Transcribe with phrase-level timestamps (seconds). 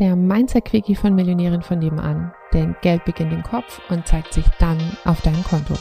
[0.00, 2.32] der Mindset-Quickie von Millionären von nebenan.
[2.54, 5.74] Denn Geld beginnt im Kopf und zeigt sich dann auf deinem Konto.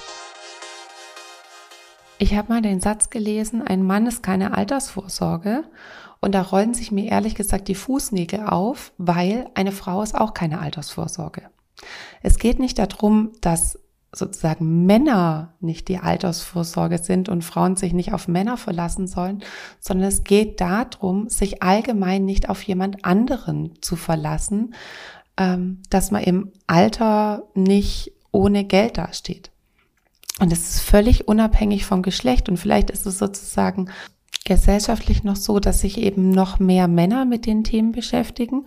[2.17, 5.63] Ich habe mal den Satz gelesen, ein Mann ist keine Altersvorsorge.
[6.19, 10.33] Und da rollen sich mir ehrlich gesagt die Fußnägel auf, weil eine Frau ist auch
[10.33, 11.43] keine Altersvorsorge.
[12.21, 13.79] Es geht nicht darum, dass
[14.11, 19.43] sozusagen Männer nicht die Altersvorsorge sind und Frauen sich nicht auf Männer verlassen sollen,
[19.79, 24.73] sondern es geht darum, sich allgemein nicht auf jemand anderen zu verlassen,
[25.37, 29.51] ähm, dass man im Alter nicht ohne Geld dasteht.
[30.39, 33.89] Und es ist völlig unabhängig vom Geschlecht und vielleicht ist es sozusagen
[34.45, 38.65] gesellschaftlich noch so, dass sich eben noch mehr Männer mit den Themen beschäftigen.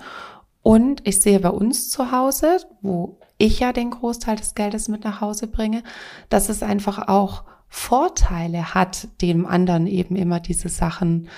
[0.63, 5.05] Und ich sehe bei uns zu Hause, wo ich ja den Großteil des Geldes mit
[5.05, 5.83] nach Hause bringe,
[6.29, 11.29] dass es einfach auch Vorteile hat, dem anderen eben immer diese Sachen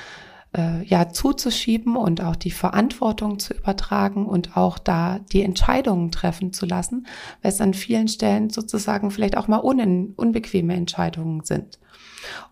[0.55, 6.53] äh, ja zuzuschieben und auch die Verantwortung zu übertragen und auch da die Entscheidungen treffen
[6.53, 7.07] zu lassen,
[7.41, 11.79] weil es an vielen Stellen sozusagen vielleicht auch mal un unbequeme Entscheidungen sind.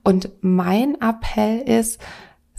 [0.02, 2.00] Und mein Appell ist,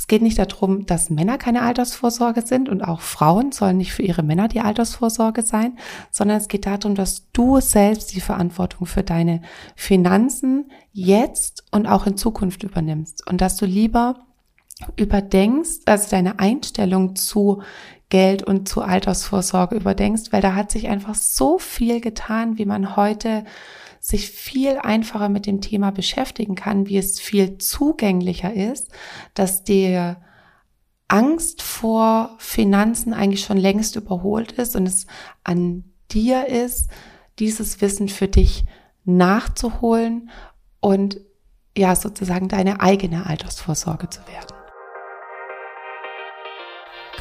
[0.04, 4.02] es geht nicht darum, dass Männer keine Altersvorsorge sind und auch Frauen sollen nicht für
[4.02, 5.78] ihre Männer die Altersvorsorge sein,
[6.12, 9.42] sondern es geht darum, dass du selbst die Verantwortung für deine
[9.78, 14.26] Finanzen jetzt und auch in Zukunft übernimmst und dass du lieber
[14.98, 17.64] überdenkst, also deine Einstellung zu
[18.10, 22.98] Geld und zu Altersvorsorge überdenkst, weil da hat sich einfach so viel getan, wie man
[22.98, 23.46] heute
[24.04, 28.92] sich viel einfacher mit dem Thema beschäftigen kann, wie es viel zugänglicher ist,
[29.34, 30.14] dass die
[31.08, 35.08] Angst vor Finanzen eigentlich schon längst überholt ist und es
[35.46, 36.90] an dir ist,
[37.40, 38.66] dieses Wissen für dich
[39.06, 40.30] nachzuholen
[40.82, 41.22] und
[41.78, 44.53] ja, sozusagen deine eigene Altersvorsorge zu werden.